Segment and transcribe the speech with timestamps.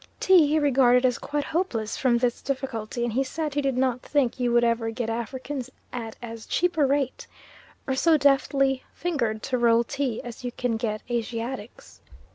[0.19, 4.01] Tea he regarded as quite hopeless from this difficulty, and he said he did not
[4.01, 7.27] think you would ever get Africans at as cheap a rate,
[7.85, 12.01] or so deftly fingered to roll tea, as you can get Asiatics.